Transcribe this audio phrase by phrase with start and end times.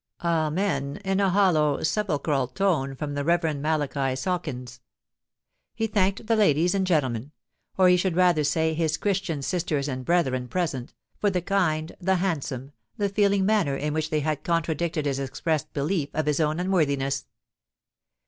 [0.25, 3.55] ("Amen!" in a hollow, sepulchral tone from the Rev.
[3.59, 4.81] Malachi Sawkins.)
[5.75, 10.47] He thanked the ladies and gentlemen—or he should rather say his Christian sisters and brethren
[10.47, 16.09] present, for the kind—the handsome—the feeling manner in which they had contradicted his expressed belief
[16.15, 17.27] of his own unworthiness.